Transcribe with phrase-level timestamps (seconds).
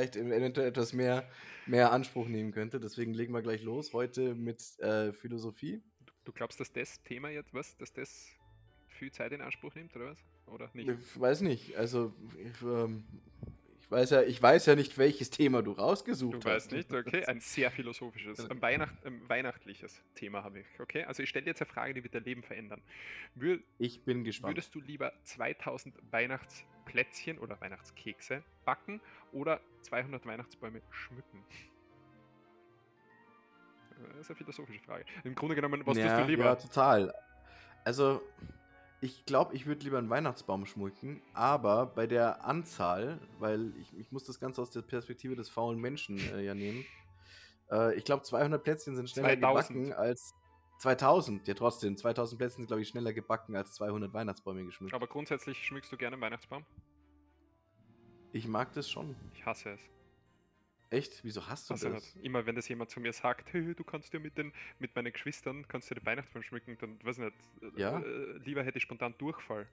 [0.00, 1.28] vielleicht eventuell etwas mehr,
[1.66, 2.80] mehr Anspruch nehmen könnte.
[2.80, 3.92] Deswegen legen wir gleich los.
[3.92, 5.82] Heute mit äh, Philosophie.
[6.24, 8.28] Du glaubst, dass das Thema jetzt, was, dass das
[8.88, 10.18] viel Zeit in Anspruch nimmt, oder was?
[10.46, 10.88] Oder nicht?
[10.88, 11.76] Ich weiß nicht.
[11.76, 13.04] Also, ich, ähm,
[13.80, 16.70] ich, weiß, ja, ich weiß ja nicht, welches Thema du rausgesucht hast.
[16.70, 17.24] Du weißt nicht, okay.
[17.24, 21.04] Ein sehr philosophisches, ein, Weihnacht, ein weihnachtliches Thema habe ich, okay?
[21.04, 22.82] Also, ich stelle jetzt eine Frage, die wird dein Leben verändern.
[23.34, 24.56] Wür ich bin gespannt.
[24.56, 25.94] Würdest du lieber 2000
[26.90, 29.00] Weihnachtsplätzchen oder Weihnachtskekse backen
[29.32, 31.44] oder 200 Weihnachtsbäume schmücken?
[34.08, 35.04] Das ist eine philosophische Frage.
[35.24, 36.44] Im Grunde genommen, was ja, tust du lieber?
[36.44, 37.14] Ja, total.
[37.84, 38.22] Also,
[39.02, 44.10] ich glaube, ich würde lieber einen Weihnachtsbaum schmücken, aber bei der Anzahl, weil ich, ich
[44.10, 46.84] muss das Ganze aus der Perspektive des faulen Menschen äh, ja nehmen.
[47.70, 49.68] Äh, ich glaube, 200 Plätzchen sind schneller 2000.
[49.68, 50.34] gebacken als
[50.80, 51.46] 2000.
[51.46, 51.96] Ja, trotzdem.
[51.96, 54.94] 2000 Plätzchen sind, glaube ich, schneller gebacken als 200 Weihnachtsbäume geschmückt.
[54.94, 56.64] Aber grundsätzlich schmückst du gerne einen Weihnachtsbaum?
[58.32, 59.14] Ich mag das schon.
[59.34, 59.80] Ich hasse es.
[60.88, 61.22] Echt?
[61.22, 62.14] Wieso hast du also das?
[62.14, 62.24] Nicht.
[62.24, 65.12] Immer wenn das jemand zu mir sagt, hey, du kannst ja mit, den, mit meinen
[65.12, 68.00] Geschwistern, kannst du den Weihnachtsbaum schmücken, dann weiß ich nicht, ja?
[68.00, 69.68] äh, lieber hätte ich spontan Durchfall.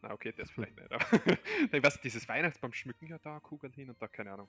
[0.00, 1.04] Na okay, das vielleicht nicht, aber
[1.72, 4.48] ich weiß, dieses Weihnachtsbaum schmücken, ja da, Kugeln hin und da, keine Ahnung.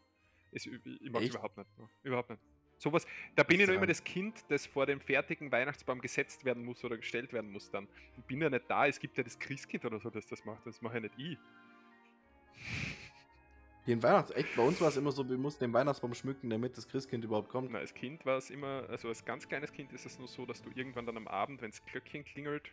[0.51, 1.77] Ist, ich mag es überhaupt nicht.
[1.77, 2.41] No, überhaupt nicht.
[2.79, 6.63] Sowas, da bin ich noch immer das Kind, das vor dem fertigen Weihnachtsbaum gesetzt werden
[6.63, 7.87] muss oder gestellt werden muss dann.
[8.17, 10.65] Ich bin ja nicht da, es gibt ja das Christkind oder so, das das macht,
[10.65, 11.37] das mache ja nicht ich.
[13.85, 16.77] Den Weihnachts echt, bei uns war es immer so, wir mussten den Weihnachtsbaum schmücken, damit
[16.77, 17.71] das Christkind überhaupt kommt.
[17.71, 20.45] Na, als Kind war es immer, also als ganz kleines Kind ist es nur so,
[20.45, 22.71] dass du irgendwann dann am Abend, wenn das Glöckchen klingelt,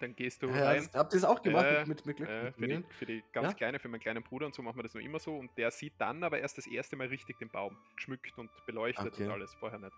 [0.00, 0.88] dann gehst du ja, rein.
[0.92, 2.46] Das, habt ihr das auch gemacht äh, mit, mit Glöckchen?
[2.46, 3.54] Äh, für, die, für, die, ganz ja?
[3.54, 5.70] Kleine, für meinen kleinen Bruder und so machen wir das nur immer so und der
[5.70, 9.24] sieht dann aber erst das erste Mal richtig den Baum geschmückt und beleuchtet okay.
[9.24, 9.92] und alles, vorher nicht.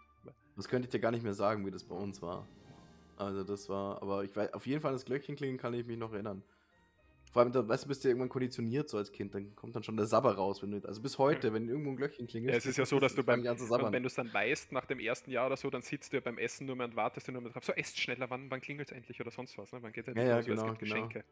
[0.56, 2.46] Das könnte ich dir gar nicht mehr sagen, wie das bei uns war.
[3.16, 5.98] Also das war, aber ich weiß, auf jeden Fall das Glöckchen klingen kann ich mich
[5.98, 6.42] noch erinnern.
[7.32, 9.82] Vor allem, da, weißt du, bist du irgendwann konditioniert so als Kind, dann kommt dann
[9.82, 10.62] schon der Sabber raus.
[10.62, 12.52] Wenn du, also bis heute, wenn irgendwo ein Glöckchen klingelt.
[12.52, 15.00] Ja, es ist ja so, dass du beim, wenn du es dann weißt, nach dem
[15.00, 17.40] ersten Jahr oder so, dann sitzt du ja beim Essen nur mehr und wartest nur
[17.40, 17.64] mehr drauf.
[17.64, 19.72] So, esst schneller, wann, wann klingelt es endlich oder sonst was.
[19.72, 19.78] Ne?
[19.80, 20.74] Wann geht ja, ja, los, genau, genau.
[20.74, 21.24] Geschenke.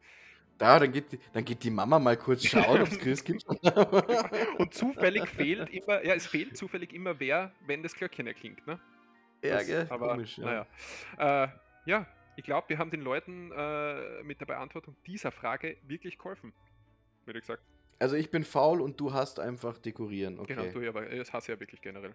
[0.56, 3.44] Da, dann geht, dann geht die Mama mal kurz schauen, ob es Christkind
[4.58, 8.80] Und zufällig fehlt immer, ja, es fehlt zufällig immer wer, wenn das Glöckchen erklingt, ne?
[9.42, 10.66] Ja, das, gell, aber, komisch, ja.
[11.18, 11.44] Naja.
[11.44, 11.48] Äh,
[11.84, 12.06] ja,
[12.40, 16.54] ich glaube, wir haben den Leuten äh, mit der Beantwortung dieser Frage wirklich geholfen
[17.26, 17.62] würde ich gesagt.
[17.98, 20.38] Also ich bin faul und du hast einfach dekorieren.
[20.38, 20.54] Okay.
[20.54, 22.14] Genau, du ja, aber das hast du ja wirklich generell.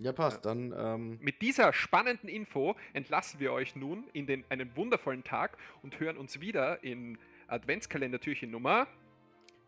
[0.00, 0.44] Ja, passt.
[0.44, 0.54] Ja.
[0.54, 0.74] Dann.
[0.76, 6.00] Ähm Mit dieser spannenden Info entlassen wir euch nun in den, einen wundervollen Tag und
[6.00, 8.88] hören uns wieder in Adventskalender-Türchen Nummer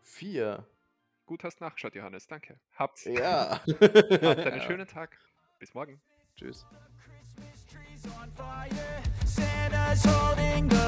[0.01, 0.67] 4.
[1.25, 2.27] Gut hast nachgeschaut, Johannes.
[2.27, 2.59] Danke.
[2.75, 3.61] Habt, ja.
[3.67, 3.81] habt
[4.21, 5.17] einen schönen Tag.
[5.59, 6.01] Bis morgen.
[6.35, 6.67] Tschüss.
[8.01, 9.01] Santa's on fire.
[10.05, 10.78] Holding the